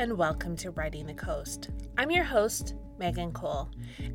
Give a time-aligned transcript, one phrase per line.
[0.00, 1.68] and welcome to Writing the Coast.
[1.98, 3.68] I'm your host, Megan Cole,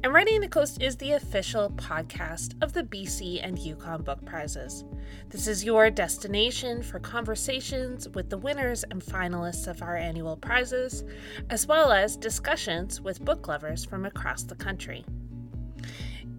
[0.04, 4.84] and Writing the Coast is the official podcast of the BC and Yukon Book Prizes.
[5.30, 11.04] This is your destination for conversations with the winners and finalists of our annual prizes,
[11.52, 15.06] as well as discussions with book lovers from across the country.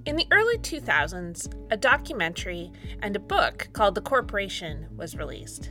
[0.07, 5.71] In the early 2000s, a documentary and a book called The Corporation was released.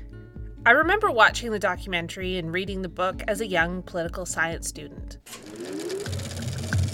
[0.68, 5.20] I remember watching the documentary and reading the book as a young political science student.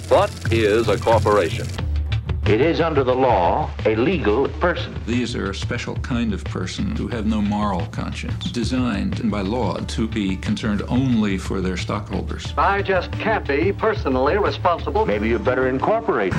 [0.10, 1.66] What is a corporation?
[2.46, 4.94] It is under the law a legal person.
[5.08, 9.78] These are a special kind of person who have no moral conscience, designed by law
[9.78, 12.54] to be concerned only for their stockholders.
[12.58, 15.06] I just can't be personally responsible.
[15.06, 16.34] Maybe you better incorporate.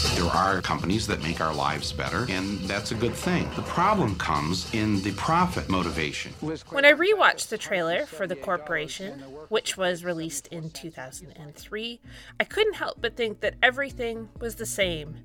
[0.00, 3.48] There are companies that make our lives better, and that's a good thing.
[3.54, 6.32] The problem comes in the profit motivation.
[6.70, 12.00] When I rewatched the trailer for The Corporation, which was released in 2003,
[12.38, 15.16] I couldn't help but think that everything was the same.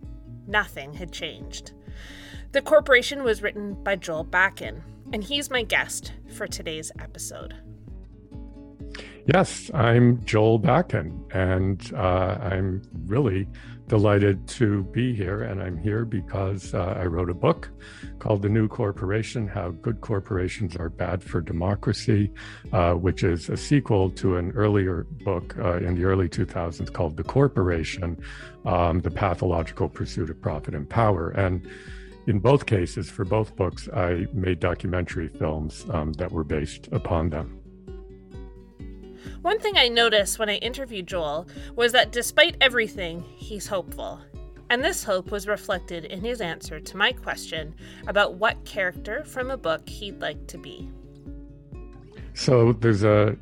[0.46, 1.72] Nothing had changed.
[2.52, 4.82] The Corporation was written by Joel Bakan,
[5.14, 7.56] and he's my guest for today's episode.
[9.34, 13.48] Yes, I'm Joel Bakan, and uh, I'm really
[13.88, 15.44] delighted to be here.
[15.44, 17.70] And I'm here because uh, I wrote a book
[18.20, 22.32] called The New Corporation How Good Corporations Are Bad for Democracy,
[22.74, 27.18] uh, which is a sequel to an earlier book uh, in the early 2000s called
[27.18, 28.18] The Corporation
[28.66, 31.30] um, The Pathological Pursuit of Profit and Power.
[31.30, 31.68] And
[32.28, 37.30] in both cases, for both books, I made documentary films um, that were based upon
[37.30, 37.65] them.
[39.46, 44.20] One thing I noticed when I interviewed Joel was that despite everything, he's hopeful.
[44.72, 47.76] And this hope was reflected in his answer to my question
[48.08, 50.90] about what character from a book he'd like to be.
[52.34, 53.38] So there's a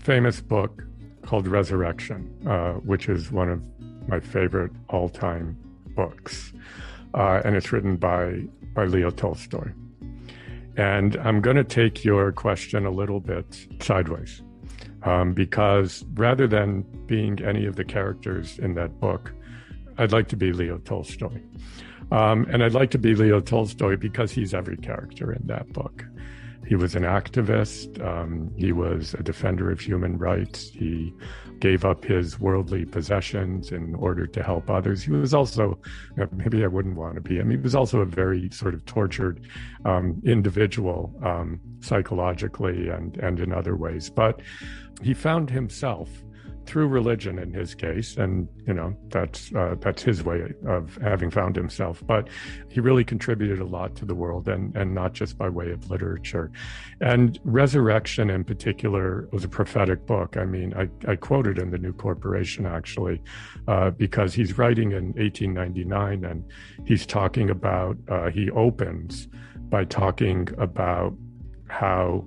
[0.00, 0.82] famous book
[1.22, 3.62] called Resurrection, uh, which is one of
[4.08, 5.56] my favorite all time
[5.94, 6.52] books.
[7.14, 8.42] Uh, and it's written by,
[8.74, 9.70] by Leo Tolstoy.
[10.76, 14.42] And I'm going to take your question a little bit sideways
[15.04, 19.32] um, because rather than being any of the characters in that book,
[19.98, 21.40] I'd like to be Leo Tolstoy.
[22.10, 26.04] Um, and I'd like to be Leo Tolstoy because he's every character in that book.
[26.66, 28.02] He was an activist.
[28.04, 30.70] Um, he was a defender of human rights.
[30.70, 31.12] He
[31.58, 35.02] gave up his worldly possessions in order to help others.
[35.02, 35.78] He was also,
[36.32, 39.46] maybe I wouldn't want to be him, he was also a very sort of tortured
[39.84, 44.10] um, individual um, psychologically and, and in other ways.
[44.10, 44.40] But
[45.00, 46.08] he found himself
[46.66, 51.30] through religion in his case, and you know that's uh, that's his way of having
[51.30, 52.02] found himself.
[52.06, 52.28] But
[52.68, 55.90] he really contributed a lot to the world, and and not just by way of
[55.90, 56.50] literature.
[57.00, 60.36] And Resurrection, in particular, was a prophetic book.
[60.36, 63.20] I mean, I, I quoted in the New Corporation actually,
[63.66, 66.44] uh, because he's writing in 1899, and
[66.86, 69.28] he's talking about uh, he opens
[69.68, 71.14] by talking about
[71.68, 72.24] how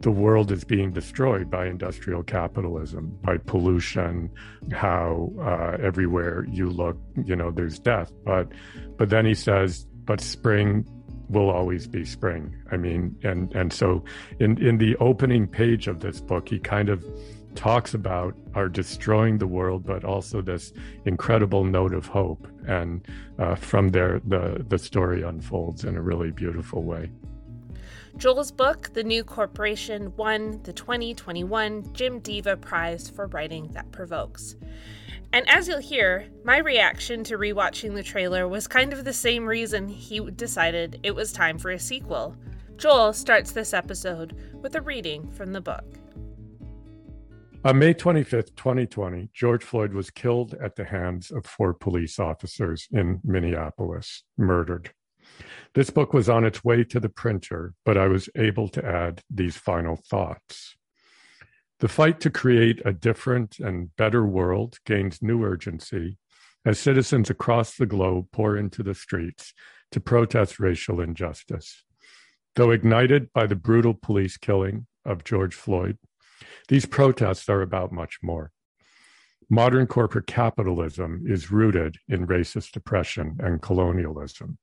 [0.00, 4.30] the world is being destroyed by industrial capitalism, by pollution,
[4.72, 8.12] how uh, everywhere you look, you know, there's death.
[8.24, 8.52] But,
[8.96, 10.86] but then he says, but spring
[11.28, 12.56] will always be spring.
[12.72, 14.04] I mean, and and so
[14.40, 17.04] in in the opening page of this book, he kind of
[17.54, 20.72] talks about our destroying the world, but also this
[21.04, 22.46] incredible note of hope.
[22.66, 23.06] And
[23.38, 27.10] uh, from there, the the story unfolds in a really beautiful way.
[28.18, 34.56] Joel's book, The New Corporation, won the 2021 Jim Deva Prize for Writing That Provokes.
[35.32, 39.46] And as you'll hear, my reaction to rewatching the trailer was kind of the same
[39.46, 42.34] reason he decided it was time for a sequel.
[42.76, 45.84] Joel starts this episode with a reading from the book.
[47.64, 52.88] On May 25th, 2020, George Floyd was killed at the hands of four police officers
[52.90, 54.90] in Minneapolis, murdered.
[55.74, 59.22] This book was on its way to the printer, but I was able to add
[59.30, 60.76] these final thoughts.
[61.80, 66.18] The fight to create a different and better world gains new urgency
[66.64, 69.54] as citizens across the globe pour into the streets
[69.92, 71.84] to protest racial injustice.
[72.56, 75.98] Though ignited by the brutal police killing of George Floyd,
[76.68, 78.50] these protests are about much more.
[79.48, 84.58] Modern corporate capitalism is rooted in racist oppression and colonialism.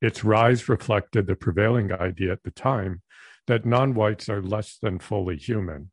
[0.00, 3.02] Its rise reflected the prevailing idea at the time
[3.46, 5.90] that non whites are less than fully human.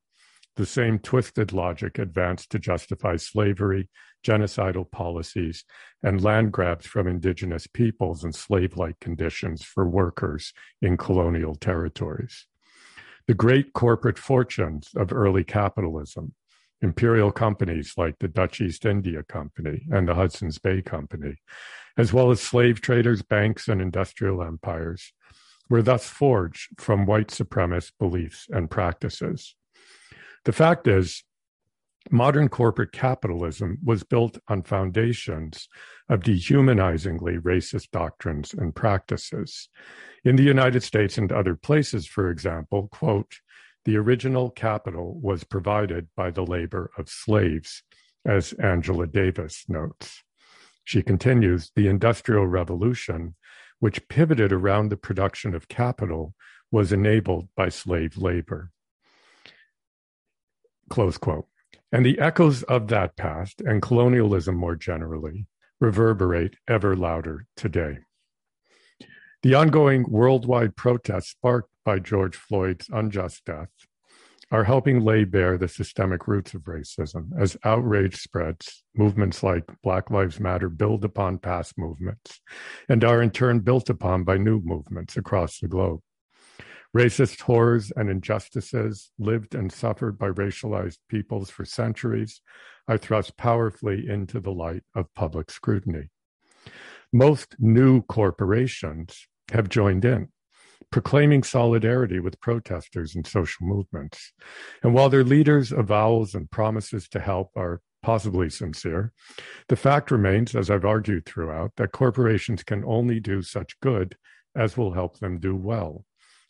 [0.55, 3.89] The same twisted logic advanced to justify slavery,
[4.25, 5.65] genocidal policies,
[6.01, 12.47] and land grabs from indigenous peoples and slave like conditions for workers in colonial territories.
[13.27, 16.33] The great corporate fortunes of early capitalism,
[16.81, 21.35] imperial companies like the Dutch East India Company and the Hudson's Bay Company,
[21.97, 25.13] as well as slave traders, banks, and industrial empires,
[25.69, 29.55] were thus forged from white supremacist beliefs and practices.
[30.43, 31.23] The fact is,
[32.11, 35.67] modern corporate capitalism was built on foundations
[36.07, 39.69] of dehumanizingly racist doctrines and practices.
[40.23, 43.39] In the United States and other places, for example, quote,
[43.85, 47.83] the original capital was provided by the labor of slaves,
[48.25, 50.23] as Angela Davis notes.
[50.83, 53.35] She continues, the Industrial Revolution,
[53.79, 56.33] which pivoted around the production of capital,
[56.71, 58.71] was enabled by slave labor.
[60.89, 61.47] Close quote.
[61.91, 65.47] And the echoes of that past and colonialism more generally
[65.79, 67.99] reverberate ever louder today.
[69.45, 73.69] The ongoing worldwide protests sparked by George Floyd's unjust death
[74.49, 77.27] are helping lay bare the systemic roots of racism.
[77.39, 82.41] As outrage spreads, movements like Black Lives Matter build upon past movements
[82.89, 85.99] and are in turn built upon by new movements across the globe.
[86.97, 92.41] Racist horrors and injustices lived and suffered by racialized peoples for centuries
[92.87, 96.09] are thrust powerfully into the light of public scrutiny.
[97.13, 100.29] Most new corporations have joined in,
[100.91, 104.33] proclaiming solidarity with protesters and social movements.
[104.83, 109.11] And while their leaders' avowals and promises to help are possibly sincere,
[109.67, 114.15] the fact remains, as I've argued throughout, that corporations can only do such good
[114.55, 116.05] as will help them do well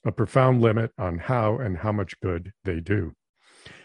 [0.05, 3.13] a profound limit on how and how much good they do.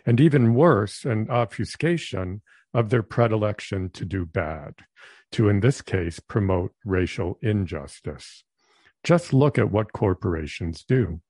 [0.04, 2.42] And even worse, an obfuscation
[2.74, 4.74] of their predilection to do bad,
[5.32, 8.44] to, in this case, promote racial injustice.
[9.02, 11.20] Just look at what corporations do.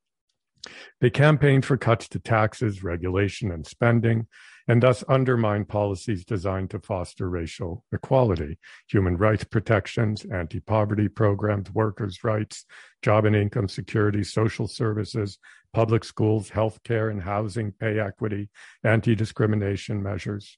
[0.99, 4.27] They campaign for cuts to taxes, regulation, and spending,
[4.67, 11.71] and thus undermine policies designed to foster racial equality, human rights protections, anti poverty programs,
[11.71, 12.65] workers' rights,
[13.01, 15.39] job and income security, social services,
[15.73, 18.49] public schools, healthcare and housing, pay equity,
[18.83, 20.57] anti discrimination measures.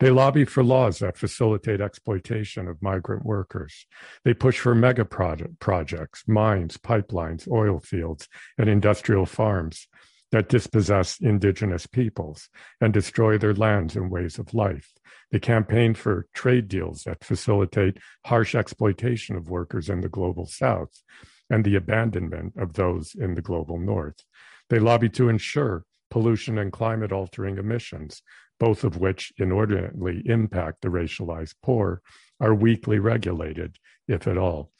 [0.00, 3.86] They lobby for laws that facilitate exploitation of migrant workers.
[4.24, 8.28] They push for mega project, projects, mines, pipelines, oil fields,
[8.58, 9.88] and industrial farms
[10.32, 12.48] that dispossess indigenous peoples
[12.80, 14.92] and destroy their lands and ways of life.
[15.30, 21.02] They campaign for trade deals that facilitate harsh exploitation of workers in the global south
[21.50, 24.24] and the abandonment of those in the global north.
[24.70, 28.22] They lobby to ensure pollution and climate altering emissions
[28.58, 32.02] both of which inordinately impact the racialized poor,
[32.40, 33.76] are weakly regulated,
[34.08, 34.70] if at all.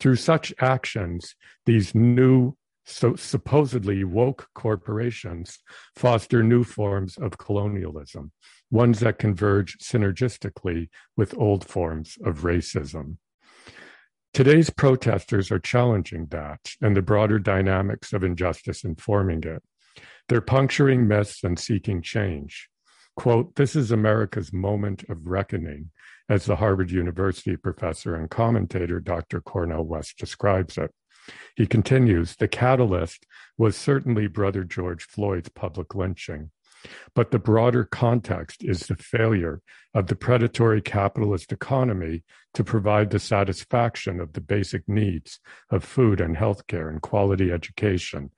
[0.00, 1.34] Through such actions,
[1.66, 5.58] these new, so supposedly woke corporations
[5.94, 8.32] foster new forms of colonialism,
[8.70, 13.18] ones that converge synergistically with old forms of racism.
[14.34, 19.62] Today's protesters are challenging that and the broader dynamics of injustice informing it.
[20.28, 22.70] They're puncturing myths and seeking change.
[23.16, 25.90] Quote, this is America's moment of reckoning,
[26.28, 29.40] as the Harvard University professor and commentator Dr.
[29.40, 30.90] Cornel West describes it.
[31.54, 33.26] He continues, the catalyst
[33.58, 36.50] was certainly Brother George Floyd's public lynching.
[37.14, 39.60] But the broader context is the failure
[39.94, 45.38] of the predatory capitalist economy to provide the satisfaction of the basic needs
[45.70, 48.30] of food and healthcare and quality education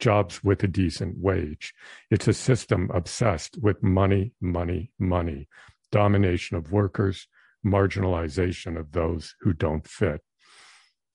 [0.00, 1.74] jobs with a decent wage.
[2.10, 5.48] It's a system obsessed with money, money, money,
[5.92, 7.28] domination of workers,
[7.64, 10.22] marginalization of those who don't fit.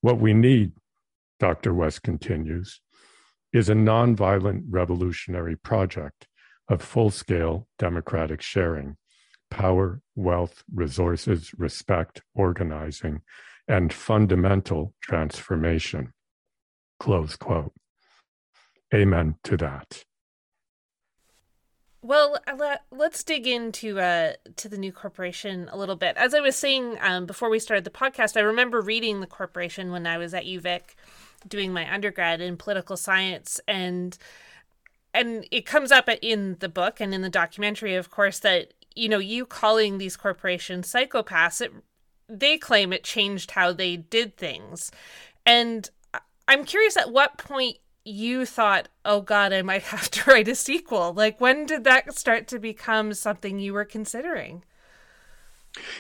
[0.02, 0.74] What we need,
[1.40, 1.74] Dr.
[1.74, 2.80] West continues,
[3.52, 6.28] is a nonviolent revolutionary project
[6.70, 8.98] of full scale democratic sharing,
[9.50, 13.22] power, wealth, resources, respect, organizing,
[13.68, 16.12] and fundamental transformation.
[17.00, 17.74] Close quote
[18.94, 20.06] amen to that.
[22.06, 22.38] Well,
[22.92, 26.16] let's dig into uh, to the new corporation a little bit.
[26.18, 29.92] As I was saying um, before we started the podcast, I remember reading the corporation
[29.92, 30.94] when I was at UVic
[31.48, 34.16] doing my undergrad in political science, and
[35.16, 39.10] and it comes up in the book and in the documentary, of course, that you
[39.10, 41.60] know you calling these corporations psychopaths.
[41.60, 41.72] It,
[42.30, 44.92] they claim it changed how they did things,
[45.44, 45.90] and
[46.48, 50.56] I'm curious at what point you thought, oh God, I might have to write a
[50.56, 51.14] sequel?
[51.14, 54.64] Like, when did that start to become something you were considering?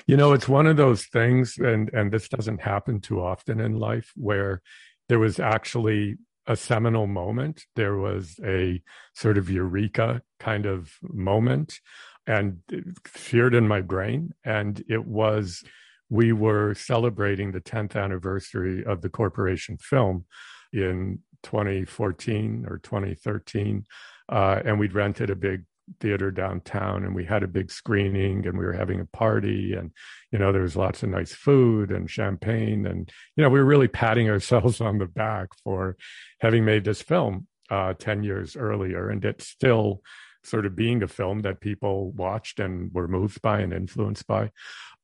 [0.07, 3.77] You know, it's one of those things, and and this doesn't happen too often in
[3.77, 4.61] life, where
[5.09, 6.15] there was actually
[6.47, 7.65] a seminal moment.
[7.75, 8.81] There was a
[9.13, 11.79] sort of eureka kind of moment
[12.27, 12.59] and
[13.05, 14.33] feared in my brain.
[14.43, 15.63] And it was,
[16.09, 20.25] we were celebrating the 10th anniversary of the corporation film
[20.73, 23.85] in 2014 or 2013.
[24.27, 25.63] Uh, and we'd rented a big
[25.99, 29.91] theater downtown and we had a big screening and we were having a party and
[30.31, 33.65] you know there was lots of nice food and champagne and you know we were
[33.65, 35.95] really patting ourselves on the back for
[36.39, 40.01] having made this film uh, 10 years earlier and it's still
[40.43, 44.49] sort of being a film that people watched and were moved by and influenced by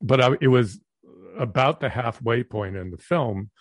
[0.02, 0.80] but I, it was
[1.38, 3.52] about the halfway point in the film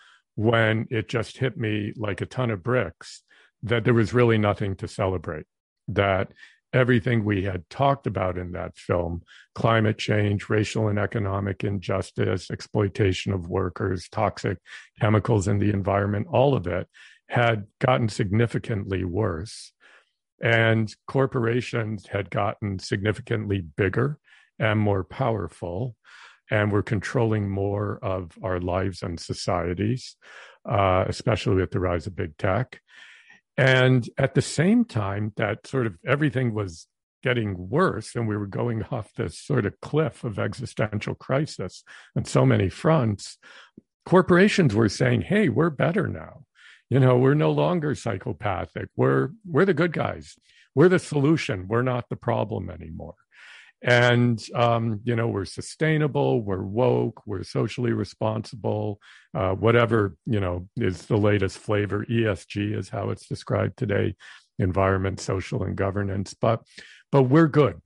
[0.41, 3.23] when it just hit me like a ton of bricks
[3.63, 5.45] that there was really nothing to celebrate
[5.87, 6.33] that
[6.73, 9.21] everything we had talked about in that film
[9.55, 14.57] climate change, racial and economic injustice, exploitation of workers, toxic
[14.99, 16.89] chemicals in the environment all of it
[17.29, 19.73] had gotten significantly worse.
[20.43, 24.19] And corporations had gotten significantly bigger
[24.59, 25.97] and more powerful,
[26.51, 30.17] and we're controlling more of our lives and societies,
[30.69, 32.81] uh, especially with the rise of big tech.
[33.57, 36.87] And at the same time, that sort of everything was
[37.23, 41.85] getting worse and we were going off this sort of cliff of existential crisis
[42.17, 43.39] on so many fronts,
[44.07, 46.45] corporations were saying, hey, we're better now.
[46.89, 48.89] You know, we're no longer psychopathic.
[48.97, 50.35] We're we're the good guys.
[50.75, 51.69] We're the solution.
[51.69, 53.15] We're not the problem anymore
[53.83, 59.01] and um, you know we're sustainable we're woke we're socially responsible
[59.35, 62.05] uh, whatever you know is the latest flavor.
[62.11, 64.15] Esg is how it's described today
[64.59, 66.35] environment social and governance.
[66.35, 66.63] But
[67.11, 67.81] but we're good.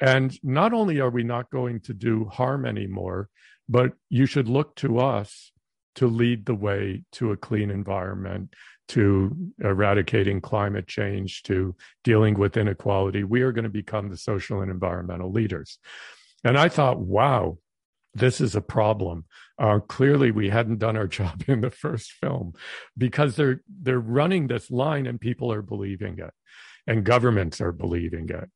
[0.00, 3.28] And not only are we not going to do harm anymore
[3.68, 5.52] but you should look to us
[5.96, 8.54] to lead the way to a clean environment
[8.88, 13.24] to eradicating climate change, to dealing with inequality.
[13.24, 15.78] We are going to become the social and environmental leaders.
[16.44, 17.58] And I thought, wow,
[18.14, 19.24] this is a problem.
[19.58, 22.54] Uh, clearly, we hadn't done our job in the first film
[22.96, 26.32] because they're they're running this line and people are believing it,
[26.86, 28.50] and governments are believing it.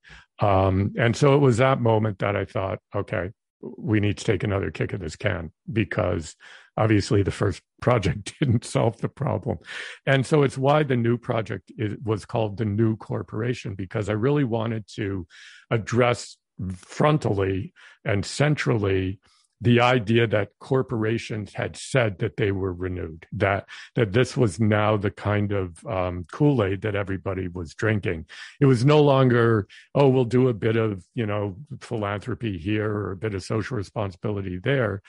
[0.44, 3.30] Um, and so it was that moment that I thought, okay,
[3.62, 6.36] we need to take another kick at this can because
[6.76, 9.58] obviously the first project didn't solve the problem.
[10.06, 14.12] And so it's why the new project is, was called the new corporation because i
[14.12, 15.26] really wanted to
[15.70, 17.72] address frontally
[18.04, 19.18] and centrally
[19.62, 24.96] the idea that corporations had said that they were renewed, that that this was now
[24.96, 28.26] the kind of um, Kool Aid that everybody was drinking.
[28.60, 33.12] It was no longer, oh, we'll do a bit of you know philanthropy here or
[33.12, 35.00] a bit of social responsibility there,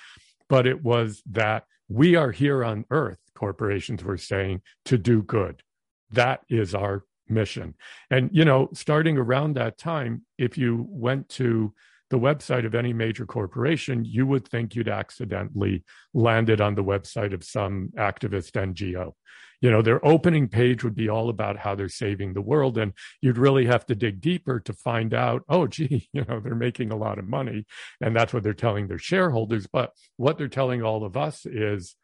[0.47, 3.17] but it was that we are here on Earth.
[3.35, 5.63] Corporations were saying to do good.
[6.11, 7.73] That is our mission.
[8.11, 11.73] And you know, starting around that time, if you went to
[12.13, 17.33] the website of any major corporation, you would think you'd accidentally landed on the website
[17.33, 19.13] of some activist NGO.
[19.61, 22.77] You know, their opening page would be all about how they're saving the world.
[22.77, 26.53] And you'd really have to dig deeper to find out, oh, gee, you know, they're
[26.53, 27.65] making a lot of money.
[27.99, 29.65] And that's what they're telling their shareholders.
[29.65, 31.95] But what they're telling all of us is,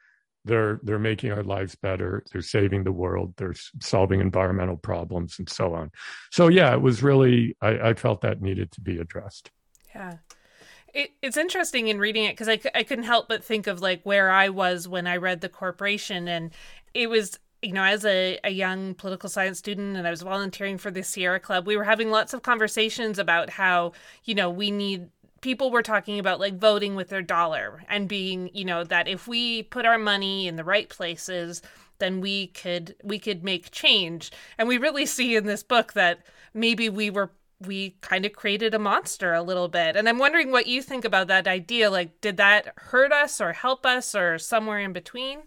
[0.45, 5.49] they're they're making our lives better they're saving the world they're solving environmental problems and
[5.49, 5.91] so on
[6.31, 9.51] so yeah it was really I, I felt that needed to be addressed
[9.93, 10.17] yeah.
[10.93, 14.01] It, it's interesting in reading it because I, I couldn't help but think of like
[14.03, 16.27] where I was when I read The Corporation.
[16.27, 16.51] And
[16.93, 20.77] it was, you know, as a, a young political science student and I was volunteering
[20.77, 23.91] for the Sierra Club, we were having lots of conversations about how,
[24.25, 25.10] you know, we need
[25.41, 29.27] people were talking about like voting with their dollar and being you know that if
[29.27, 31.62] we put our money in the right places
[32.00, 36.19] then we could we could make change and we really see in this book that
[36.53, 39.95] maybe we were we kind of created a monster a little bit.
[39.95, 41.89] And I'm wondering what you think about that idea.
[41.89, 45.39] Like, did that hurt us or help us or somewhere in between?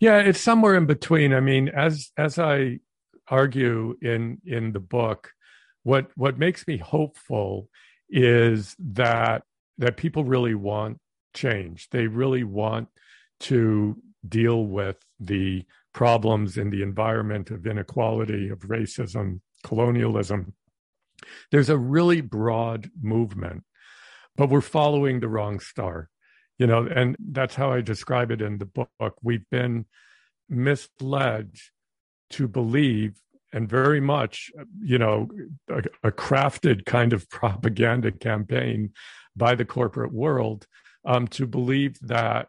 [0.00, 1.32] Yeah, it's somewhere in between.
[1.32, 2.80] I mean, as as I
[3.28, 5.32] argue in in the book,
[5.84, 7.68] what what makes me hopeful
[8.10, 9.44] is that
[9.78, 10.98] that people really want
[11.34, 11.88] change.
[11.90, 12.88] They really want
[13.40, 13.96] to
[14.28, 20.54] deal with the problems in the environment of inequality, of racism, colonialism,
[21.50, 23.64] there's a really broad movement,
[24.36, 26.08] but we're following the wrong star,
[26.58, 29.14] you know, and that's how I describe it in the book.
[29.22, 29.86] We've been
[30.48, 31.56] misled
[32.30, 33.14] to believe
[33.52, 34.50] and very much,
[34.80, 35.28] you know,
[35.68, 38.92] a, a, crafted kind of propaganda campaign
[39.36, 40.66] by the corporate world
[41.04, 42.48] um, to believe that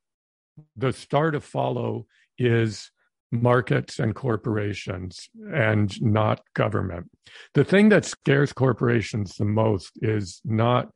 [0.75, 2.06] the star to follow
[2.38, 2.92] is
[3.33, 7.09] markets and corporations and not government.
[7.53, 10.89] The thing that scares corporations the most is not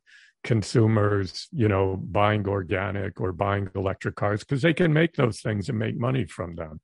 [0.44, 5.68] consumers, you know, buying organic or buying electric cars because they can make those things
[5.68, 6.80] and make money from them.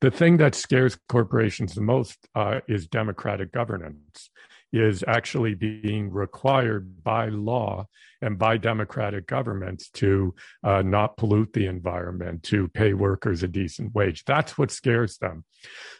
[0.00, 4.30] The thing that scares corporations the most uh, is democratic governance
[4.72, 7.86] is actually being required by law
[8.20, 13.94] and by democratic governments to uh, not pollute the environment, to pay workers a decent
[13.94, 14.24] wage.
[14.24, 15.44] That's what scares them.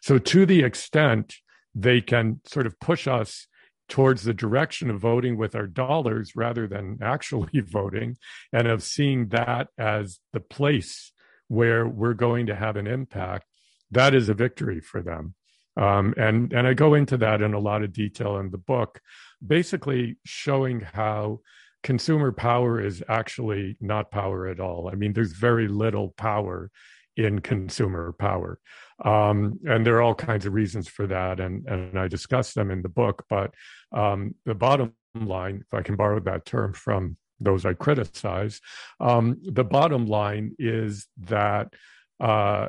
[0.03, 1.35] So, to the extent
[1.75, 3.47] they can sort of push us
[3.89, 8.17] towards the direction of voting with our dollars rather than actually voting,
[8.53, 11.13] and of seeing that as the place
[11.49, 13.47] where we're going to have an impact,
[13.91, 15.35] that is a victory for them.
[15.79, 19.01] Um, and and I go into that in a lot of detail in the book,
[19.47, 21.41] basically showing how
[21.83, 24.91] consumer power is actually not power at all.
[24.93, 26.71] I mean, there's very little power
[27.17, 28.59] in consumer power.
[29.05, 32.71] Um, and there are all kinds of reasons for that, and, and I discuss them
[32.71, 33.25] in the book.
[33.31, 33.55] But
[33.93, 38.61] um, the bottom line, if I can borrow that term from those I criticize,
[38.99, 41.73] um, the bottom line is that
[42.19, 42.69] uh,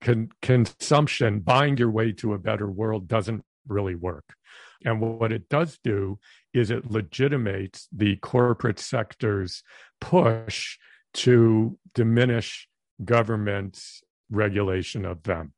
[0.00, 4.34] con- consumption, buying your way to a better world, doesn't really work.
[4.84, 6.18] And what it does do
[6.54, 9.62] is it legitimates the corporate sector's
[10.00, 10.78] push
[11.14, 12.68] to diminish
[13.04, 15.52] government's regulation of them,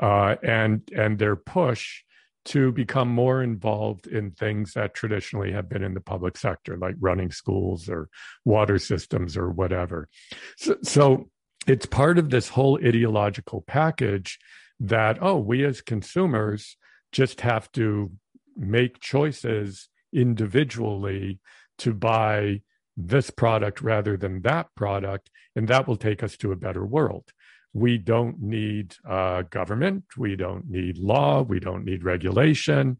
[0.00, 2.02] uh, and and their push
[2.46, 6.94] to become more involved in things that traditionally have been in the public sector, like
[7.00, 8.08] running schools or
[8.44, 10.08] water systems or whatever.
[10.56, 11.28] So, so
[11.66, 14.38] it's part of this whole ideological package
[14.80, 16.76] that, oh, we as consumers
[17.12, 18.12] just have to
[18.56, 21.40] make choices individually
[21.78, 22.60] to buy
[22.96, 27.24] this product rather than that product, and that will take us to a better world.
[27.72, 32.98] We don't need uh, government, we don't need law, we don't need regulation.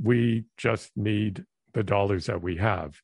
[0.00, 2.94] We just need the dollars that we have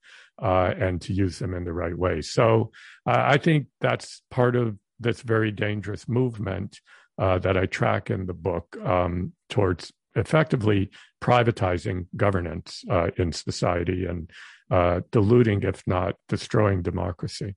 [0.41, 2.23] uh, and to use them in the right way.
[2.23, 2.73] So
[3.07, 6.81] uh, I think that's part of this very dangerous movement
[7.19, 10.91] uh, that I track in the book um, towards effectively
[11.23, 14.31] privatizing governance uh, in society and
[14.71, 17.57] uh, diluting, if not destroying, democracy.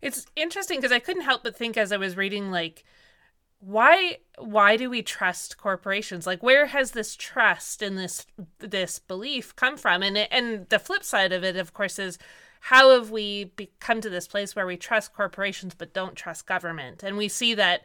[0.00, 2.84] It's interesting because I couldn't help but think as I was reading, like,
[3.60, 8.24] why why do we trust corporations like where has this trust and this
[8.60, 12.18] this belief come from and and the flip side of it of course is
[12.60, 17.02] how have we come to this place where we trust corporations but don't trust government?
[17.02, 17.82] And we see that.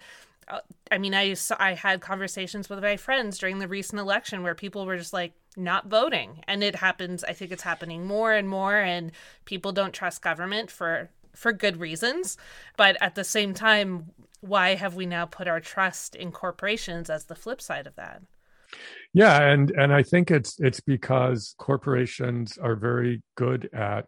[0.48, 0.60] Uh,
[0.92, 4.86] I mean, I I had conversations with my friends during the recent election where people
[4.86, 7.24] were just like not voting, and it happens.
[7.24, 9.12] I think it's happening more and more, and
[9.46, 12.38] people don't trust government for for good reasons.
[12.78, 17.26] But at the same time, why have we now put our trust in corporations as
[17.26, 18.22] the flip side of that?
[19.14, 24.08] Yeah, and and I think it's it's because corporations are very good at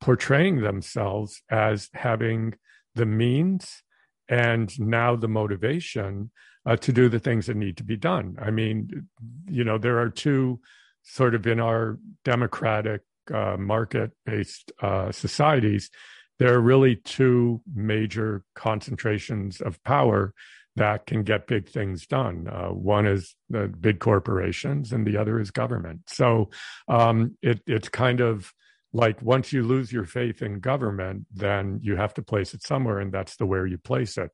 [0.00, 2.54] portraying themselves as having
[2.94, 3.82] the means
[4.28, 6.30] and now the motivation
[6.64, 8.36] uh, to do the things that need to be done.
[8.40, 9.08] I mean,
[9.48, 10.60] you know, there are two
[11.02, 15.90] sort of in our democratic uh, market based uh, societies,
[16.38, 20.34] there are really two major concentrations of power
[20.76, 22.46] that can get big things done.
[22.46, 26.02] Uh, one is the big corporations, and the other is government.
[26.08, 26.50] So
[26.86, 28.52] um, it, it's kind of
[28.96, 32.98] like once you lose your faith in government, then you have to place it somewhere,
[32.98, 34.30] and that's the where you place it.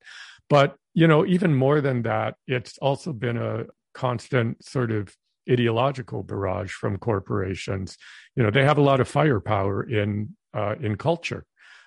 [0.49, 5.15] But you know, even more than that, it's also been a constant sort of
[5.51, 7.99] ideological barrage from corporations.
[8.37, 11.45] You know, they have a lot of firepower in uh, in culture.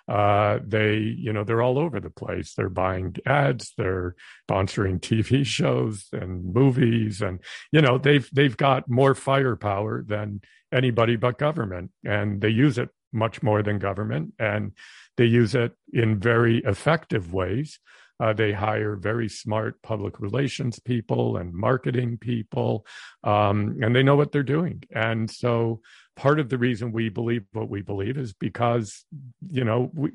[0.08, 2.54] Uh, they, you know, they're all over the place.
[2.54, 4.16] They're buying ads, they're
[4.50, 7.40] sponsoring TV shows and movies, and
[7.72, 10.42] you know, they've they've got more firepower than
[10.76, 11.92] anybody but government.
[12.04, 14.34] And they use it much more than government.
[14.38, 14.74] And
[15.18, 17.80] they use it in very effective ways.
[18.20, 22.86] Uh, they hire very smart public relations people and marketing people,
[23.26, 24.82] um, and they know what they're doing.
[24.94, 25.82] And so,
[26.16, 29.04] part of the reason we believe what we believe is because,
[29.50, 30.12] you know, we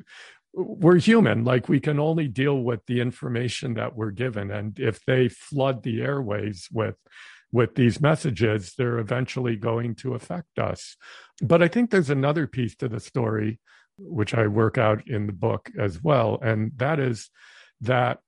[0.55, 1.45] we're human.
[1.45, 5.83] Like we can only deal with the information that we're given, and if they flood
[5.83, 6.97] the airways with
[7.53, 10.97] with these messages, they're eventually going to affect us.
[11.43, 13.59] But I think there's another piece to the story,
[13.99, 16.39] which I work out in the book as well.
[16.43, 17.31] And that is
[17.81, 18.19] that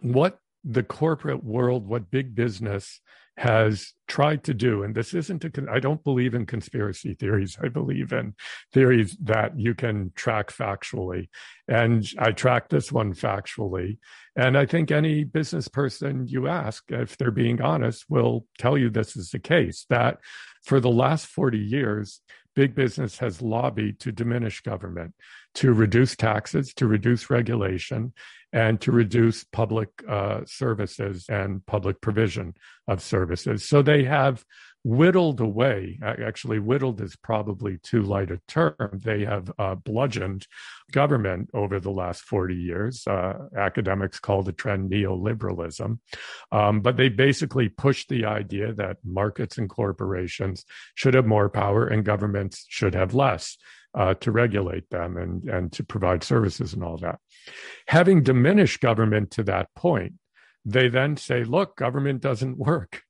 [0.00, 3.00] what the corporate world, what big business
[3.38, 7.56] has tried to do, and this isn't a, I don't believe in conspiracy theories.
[7.62, 8.34] I believe in
[8.72, 11.28] theories that you can track factually.
[11.68, 13.98] And I track this one factually.
[14.34, 18.90] And I think any business person you ask, if they're being honest, will tell you
[18.90, 20.18] this is the case that
[20.64, 22.20] for the last 40 years,
[22.58, 25.14] big business has lobbied to diminish government,
[25.54, 28.12] to reduce taxes, to reduce regulation,
[28.52, 32.52] and to reduce public uh, services and public provision
[32.88, 33.64] of services.
[33.64, 34.44] So they have
[34.84, 38.74] whittled away, actually, whittled is probably too light a term.
[38.92, 40.46] They have uh, bludgeoned
[40.92, 43.06] government over the last 40 years.
[43.06, 45.98] Uh, academics call the trend neoliberalism.
[46.52, 50.64] Um, but they basically pushed the idea that markets and corporations
[50.94, 53.58] should have more power and governments should have less
[53.94, 57.18] uh, to regulate them and, and to provide services and all that.
[57.88, 60.14] Having diminished government to that point,
[60.64, 63.02] they then say, look, government doesn't work.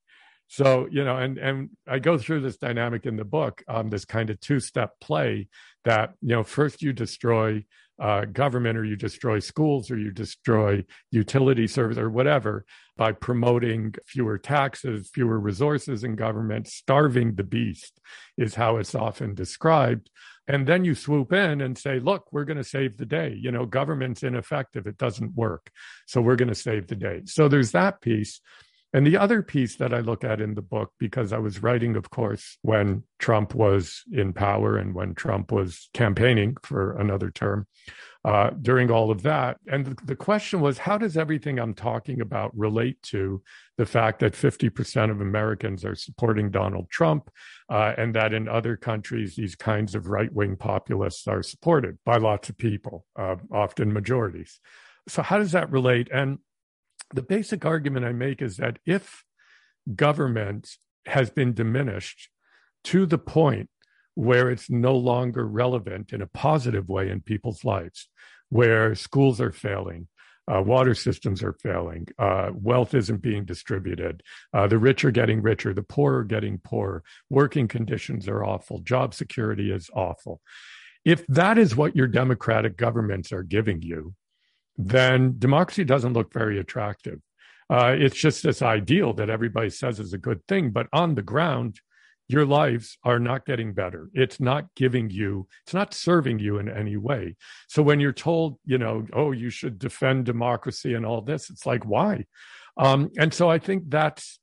[0.49, 4.03] So, you know, and, and I go through this dynamic in the book, um, this
[4.03, 5.47] kind of two step play
[5.85, 7.63] that, you know, first you destroy
[7.99, 12.65] uh, government or you destroy schools or you destroy utility service or whatever
[12.97, 17.99] by promoting fewer taxes, fewer resources in government, starving the beast
[18.35, 20.09] is how it's often described.
[20.47, 23.37] And then you swoop in and say, look, we're going to save the day.
[23.39, 24.87] You know, government's ineffective.
[24.87, 25.69] It doesn't work.
[26.07, 27.21] So we're going to save the day.
[27.25, 28.41] So there's that piece.
[28.91, 31.95] And the other piece that I look at in the book, because I was writing,
[31.95, 37.67] of course, when Trump was in power and when Trump was campaigning for another term,
[38.25, 39.57] uh, during all of that.
[39.71, 43.41] And the, the, question was, how does everything I'm talking about relate to
[43.77, 47.29] the fact that 50% of Americans are supporting Donald Trump,
[47.69, 52.17] uh, and that in other countries, these kinds of right wing populists are supported by
[52.17, 54.59] lots of people, uh, often majorities?
[55.07, 56.09] So, how does that relate?
[56.11, 56.39] And
[57.13, 59.23] the basic argument I make is that if
[59.95, 62.29] government has been diminished
[62.85, 63.69] to the point
[64.15, 68.09] where it's no longer relevant in a positive way in people's lives,
[68.49, 70.07] where schools are failing,
[70.51, 75.41] uh, water systems are failing, uh, wealth isn't being distributed, uh, the rich are getting
[75.41, 80.41] richer, the poor are getting poorer, working conditions are awful, job security is awful.
[81.05, 84.15] If that is what your democratic governments are giving you,
[84.79, 87.19] then democracy doesn't look very attractive.
[87.69, 91.21] Uh, it's just this ideal that everybody says is a good thing, but on the
[91.21, 91.79] ground,
[92.29, 94.09] your lives are not getting better.
[94.13, 97.35] It's not giving you, it's not serving you in any way.
[97.67, 101.65] So when you're told, you know, oh, you should defend democracy and all this, it's
[101.65, 102.25] like, why?
[102.77, 104.39] Um, and so I think that's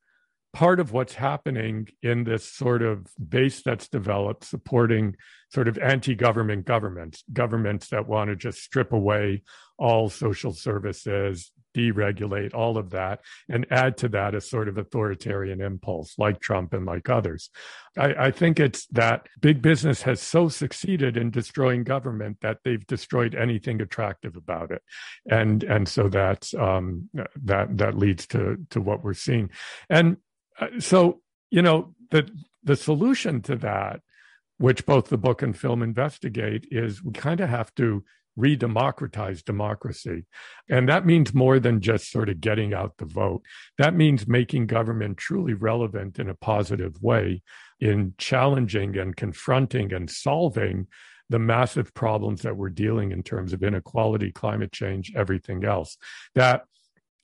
[0.52, 5.16] part of what's happening in this sort of base that's developed supporting
[5.48, 9.42] sort of anti-government governments governments that want to just strip away
[9.78, 15.60] all social services deregulate all of that and add to that a sort of authoritarian
[15.60, 17.50] impulse like trump and like others.
[17.98, 22.86] I, I think it's that big business has so succeeded in destroying government that they've
[22.86, 24.82] destroyed anything attractive about it.
[25.30, 27.10] And and so that's um,
[27.44, 29.50] that that leads to to what we're seeing.
[29.90, 30.16] And
[30.58, 32.28] uh, so you know the
[32.64, 34.00] the solution to that
[34.58, 38.04] which both the book and film investigate is we kind of have to
[38.36, 40.26] re-democratize democracy.
[40.68, 43.42] And that means more than just sort of getting out the vote.
[43.78, 47.42] That means making government truly relevant in a positive way
[47.80, 50.86] in challenging and confronting and solving
[51.28, 55.96] the massive problems that we're dealing in terms of inequality climate change everything else.
[56.34, 56.62] That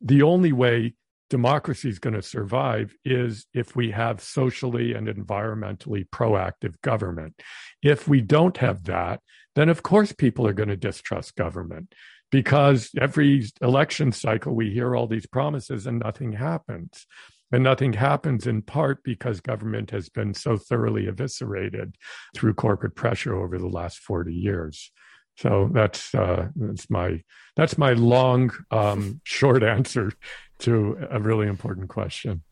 [0.00, 0.94] the only way
[1.32, 7.40] democracy is going to survive is if we have socially and environmentally proactive government.
[7.82, 9.22] If we don't have that,
[9.54, 11.94] then of course people are going to distrust government
[12.30, 17.06] because every election cycle we hear all these promises and nothing happens.
[17.50, 21.96] And nothing happens in part because government has been so thoroughly eviscerated
[22.36, 24.92] through corporate pressure over the last 40 years.
[25.36, 27.22] So that's uh, that's my
[27.56, 30.12] that's my long um, short answer
[30.60, 32.42] to a really important question.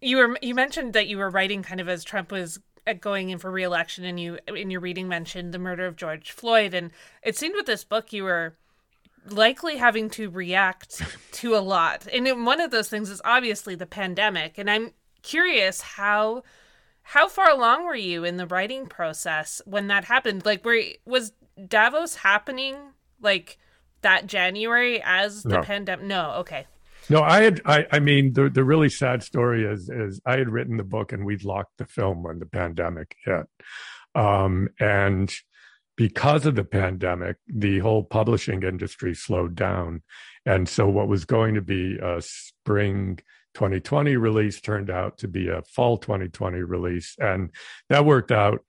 [0.00, 3.30] You were you mentioned that you were writing kind of as Trump was uh, going
[3.30, 6.90] in for reelection, and you in your reading mentioned the murder of George Floyd, and
[7.22, 8.56] it seemed with this book you were
[9.28, 12.06] likely having to react to a lot.
[12.12, 14.92] And one of those things is obviously the pandemic, and I'm
[15.22, 16.42] curious how
[17.04, 20.44] how far along were you in the writing process when that happened?
[20.46, 21.32] Like, were was
[21.68, 22.76] Davos happening
[23.20, 23.58] like
[24.02, 25.62] that January as the no.
[25.62, 26.06] pandemic?
[26.06, 26.66] No, okay.
[27.10, 27.60] No, I had.
[27.66, 31.12] I, I mean, the the really sad story is is I had written the book
[31.12, 33.46] and we'd locked the film when the pandemic hit,
[34.14, 35.32] um, and
[35.96, 40.02] because of the pandemic, the whole publishing industry slowed down.
[40.46, 43.18] And so, what was going to be a spring
[43.54, 47.16] 2020 release turned out to be a fall 2020 release.
[47.18, 47.50] And
[47.88, 48.64] that worked out,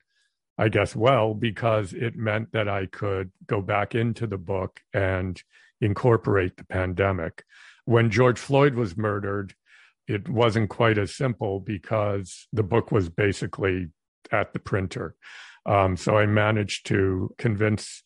[0.57, 5.41] I guess, well, because it meant that I could go back into the book and
[5.81, 7.43] incorporate the pandemic.
[7.83, 9.53] When George Floyd was murdered,
[10.07, 13.89] it wasn't quite as simple because the book was basically
[14.31, 15.15] at the printer.
[15.65, 18.03] Um, so I managed to convince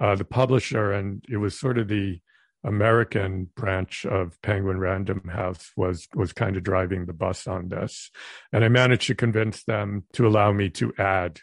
[0.00, 2.20] uh, the publisher, and it was sort of the
[2.64, 8.10] American branch of Penguin Random House was was kind of driving the bus on this,
[8.52, 11.40] and I managed to convince them to allow me to add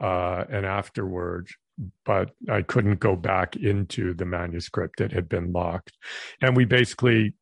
[0.00, 1.48] uh, an afterword,
[2.04, 5.92] but I couldn't go back into the manuscript; it had been locked,
[6.40, 7.34] and we basically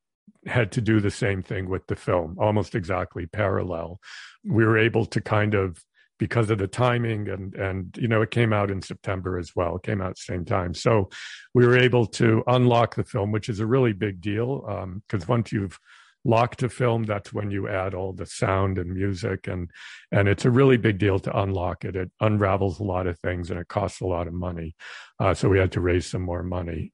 [0.46, 4.00] had to do the same thing with the film, almost exactly parallel.
[4.44, 5.82] We were able to kind of
[6.18, 9.76] because of the timing and and you know it came out in September as well.
[9.76, 11.10] It came out same time, so
[11.52, 15.24] we were able to unlock the film, which is a really big deal um, because
[15.24, 15.78] um, once you've
[16.24, 19.70] locked to film, that's when you add all the sound and music and
[20.10, 21.96] and it's a really big deal to unlock it.
[21.96, 24.74] It unravels a lot of things and it costs a lot of money,
[25.18, 26.92] uh, so we had to raise some more money.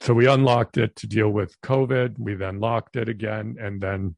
[0.00, 2.18] So we unlocked it to deal with COVID.
[2.18, 4.16] We then locked it again, and then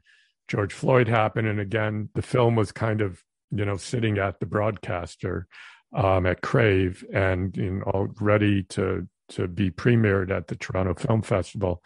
[0.49, 4.47] George Floyd happened, and again the film was kind of you know, sitting at the
[4.47, 5.47] broadcaster
[5.95, 11.23] um, at Crave and you know, ready to to be premiered at the Toronto Film
[11.23, 11.83] Festival.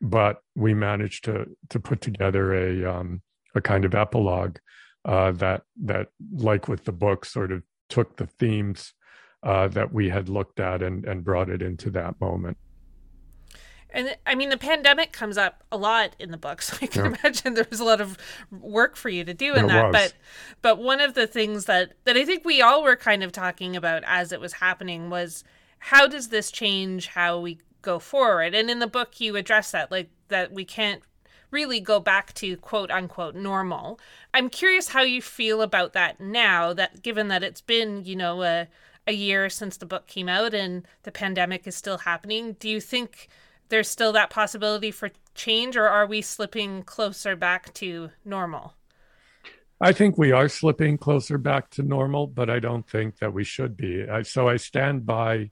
[0.00, 3.22] But we managed to to put together a um,
[3.54, 4.56] a kind of epilogue
[5.04, 8.94] uh, that that, like with the book, sort of took the themes
[9.42, 12.56] uh, that we had looked at and and brought it into that moment.
[13.92, 17.04] And I mean, the pandemic comes up a lot in the book, so I can
[17.04, 17.18] yeah.
[17.22, 18.16] imagine there was a lot of
[18.50, 19.92] work for you to do in that.
[19.92, 19.92] Was.
[19.92, 20.14] But,
[20.62, 23.76] but one of the things that that I think we all were kind of talking
[23.76, 25.44] about as it was happening was
[25.78, 28.54] how does this change how we go forward?
[28.54, 31.02] And in the book, you address that, like that we can't
[31.50, 33.98] really go back to quote unquote normal.
[34.32, 36.72] I'm curious how you feel about that now.
[36.72, 38.68] That given that it's been, you know, a
[39.06, 42.80] a year since the book came out and the pandemic is still happening, do you
[42.80, 43.28] think?
[43.70, 48.74] there's still that possibility for change, or are we slipping closer back to normal?
[49.80, 53.44] I think we are slipping closer back to normal, but I don't think that we
[53.44, 54.06] should be.
[54.06, 55.50] I, so I stand by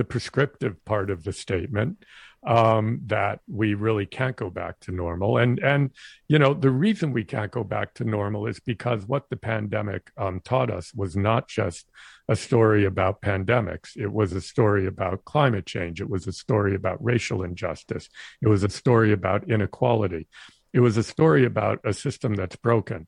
[0.00, 2.02] the prescriptive part of the statement
[2.46, 5.36] um, that we really can't go back to normal.
[5.36, 5.90] And and
[6.26, 10.10] you know the reason we can't go back to normal is because what the pandemic
[10.16, 11.84] um, taught us was not just
[12.30, 13.94] a story about pandemics.
[13.94, 16.00] It was a story about climate change.
[16.00, 18.08] It was a story about racial injustice.
[18.40, 20.28] It was a story about inequality.
[20.72, 23.06] It was a story about a system that's broken.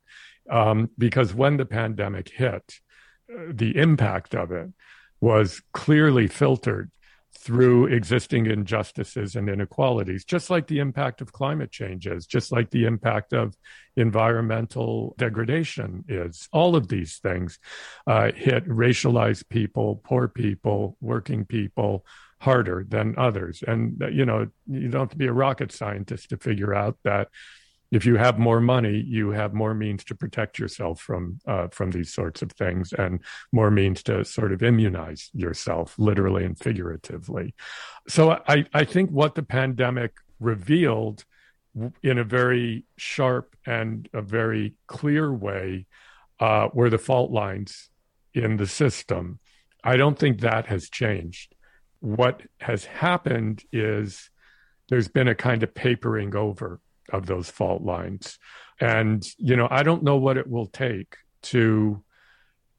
[0.50, 2.64] Um, because when the pandemic hit,
[3.32, 4.68] uh, the impact of it
[5.22, 6.90] was clearly filtered
[7.38, 12.70] through existing injustices and inequalities, just like the impact of climate change is, just like
[12.70, 13.56] the impact of
[13.96, 16.48] environmental degradation is.
[16.52, 17.58] All of these things
[18.06, 22.04] uh, hit racialized people, poor people, working people
[22.40, 23.62] harder than others.
[23.66, 27.28] And, you know, you don't have to be a rocket scientist to figure out that
[27.92, 31.90] if you have more money, you have more means to protect yourself from uh, from
[31.90, 33.20] these sorts of things, and
[33.52, 37.54] more means to sort of immunize yourself, literally and figuratively.
[38.08, 41.26] So I, I think what the pandemic revealed
[42.02, 45.86] in a very sharp and a very clear way
[46.40, 47.90] uh, were the fault lines
[48.32, 49.38] in the system.
[49.84, 51.54] I don't think that has changed.
[52.00, 54.30] What has happened is
[54.88, 58.38] there's been a kind of papering over of those fault lines.
[58.80, 62.02] And, you know, I don't know what it will take to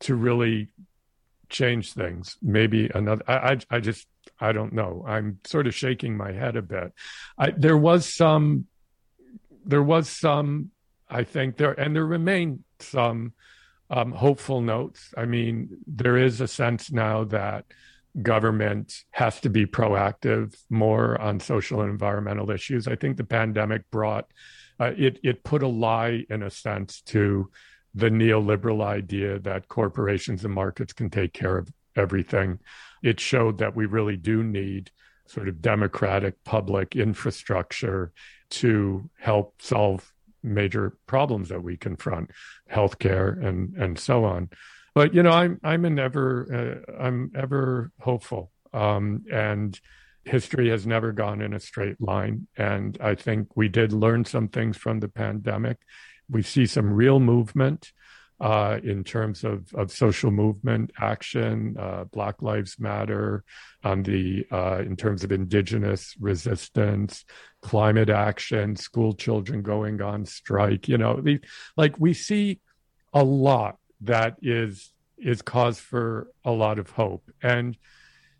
[0.01, 0.69] to really
[1.49, 2.37] change things.
[2.41, 4.07] Maybe another I I, I just
[4.39, 5.05] I don't know.
[5.07, 6.93] I'm sort of shaking my head a bit.
[7.37, 8.67] I, there was some
[9.65, 10.71] there was some
[11.09, 13.33] I think there and there remain some
[13.89, 15.13] um, hopeful notes.
[15.15, 17.65] I mean, there is a sense now that
[18.21, 22.87] government has to be proactive more on social and environmental issues.
[22.87, 24.27] I think the pandemic brought
[24.79, 27.49] uh, it it put a lie in a sense to
[27.95, 32.59] the neoliberal idea that corporations and markets can take care of everything.
[33.03, 34.89] It showed that we really do need
[35.27, 38.11] sort of democratic public infrastructure
[38.49, 42.31] to help solve major problems that we confront,
[42.71, 44.49] healthcare and and so on
[44.93, 49.79] but you know, I'm I'm an ever uh, I'm ever hopeful, um, and
[50.25, 52.47] history has never gone in a straight line.
[52.57, 55.77] And I think we did learn some things from the pandemic.
[56.29, 57.91] We see some real movement
[58.39, 63.43] uh, in terms of, of social movement action, uh, Black Lives Matter,
[63.83, 67.25] on the uh, in terms of indigenous resistance,
[67.61, 70.87] climate action, school children going on strike.
[70.87, 71.39] You know, the,
[71.77, 72.59] like we see
[73.13, 77.77] a lot that is is cause for a lot of hope, and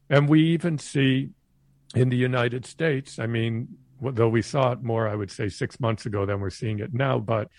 [0.10, 1.30] and we even see
[1.96, 3.20] in the United States.
[3.20, 3.70] I mean,
[4.02, 6.94] though we saw it more, I would say six months ago than we're seeing it
[6.94, 7.50] now, but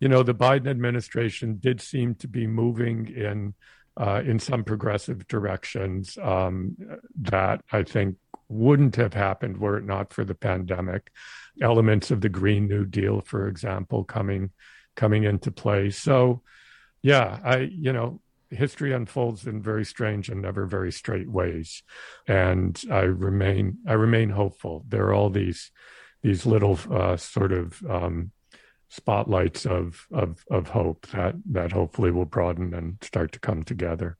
[0.00, 3.54] you know, the Biden administration did seem to be moving in
[3.96, 6.76] uh, in some progressive directions um,
[7.20, 8.16] that I think
[8.48, 11.10] wouldn't have happened were it not for the pandemic.
[11.60, 14.50] Elements of the Green New Deal, for example, coming
[14.94, 15.90] coming into play.
[15.90, 16.42] So,
[17.02, 21.82] yeah, I you know, history unfolds in very strange and never very straight ways,
[22.26, 24.84] and I remain I remain hopeful.
[24.88, 25.70] There are all these
[26.22, 28.32] these little uh, sort of um,
[28.88, 34.16] spotlights of of of hope that that hopefully will broaden and start to come together.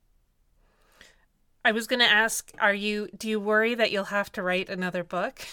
[1.65, 4.69] I was going to ask, are you do you worry that you'll have to write
[4.69, 5.41] another book?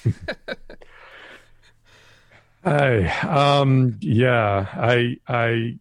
[2.64, 5.78] I um yeah, I I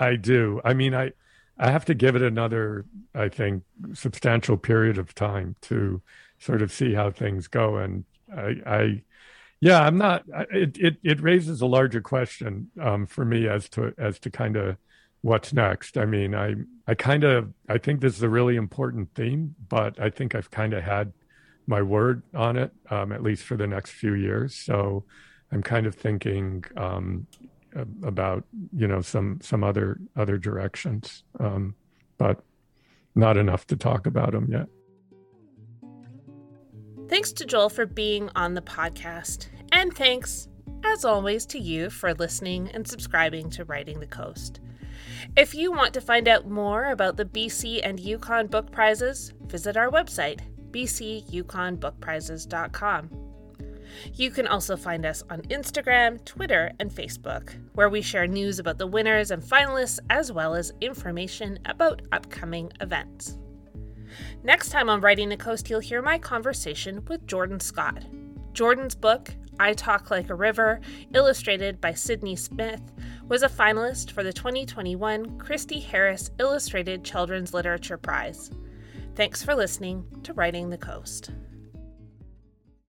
[0.00, 0.60] I do.
[0.64, 1.12] I mean, I
[1.58, 6.02] I have to give it another I think substantial period of time to
[6.38, 9.02] sort of see how things go and I I
[9.60, 10.24] yeah, I'm not.
[10.50, 14.56] It it, it raises a larger question um, for me as to as to kind
[14.56, 14.76] of
[15.20, 15.98] what's next.
[15.98, 16.54] I mean, I
[16.86, 20.50] I kind of I think this is a really important theme, but I think I've
[20.50, 21.12] kind of had
[21.66, 24.54] my word on it, um, at least for the next few years.
[24.56, 25.04] So
[25.52, 27.26] I'm kind of thinking um,
[28.02, 31.74] about you know some some other other directions, um,
[32.18, 32.42] but
[33.14, 34.66] not enough to talk about them yet.
[37.08, 39.48] Thanks to Joel for being on the podcast.
[39.72, 40.48] And thanks,
[40.84, 44.60] as always, to you for listening and subscribing to Writing the Coast.
[45.36, 49.76] If you want to find out more about the BC and Yukon Book Prizes, visit
[49.76, 50.38] our website,
[50.70, 53.29] bcyukonbookprizes.com.
[54.14, 58.78] You can also find us on Instagram, Twitter, and Facebook, where we share news about
[58.78, 63.38] the winners and finalists as well as information about upcoming events.
[64.42, 68.04] Next time on Writing the Coast, you'll hear my conversation with Jordan Scott.
[68.52, 70.80] Jordan's book, I Talk Like a River,
[71.14, 72.80] illustrated by Sydney Smith,
[73.28, 78.50] was a finalist for the 2021 Christie Harris Illustrated Children's Literature Prize.
[79.14, 81.30] Thanks for listening to Writing the Coast.